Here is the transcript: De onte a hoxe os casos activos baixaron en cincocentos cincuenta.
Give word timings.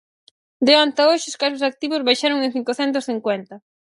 De 0.67 0.73
onte 0.83 0.99
a 1.01 1.07
hoxe 1.11 1.27
os 1.31 1.39
casos 1.43 1.65
activos 1.69 2.05
baixaron 2.07 2.39
en 2.45 2.51
cincocentos 2.57 3.07
cincuenta. 3.09 3.55